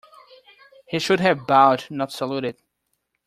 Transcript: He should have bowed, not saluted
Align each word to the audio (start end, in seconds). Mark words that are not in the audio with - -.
He 0.87 0.97
should 0.97 1.19
have 1.19 1.45
bowed, 1.45 1.85
not 1.91 2.11
saluted 2.11 2.57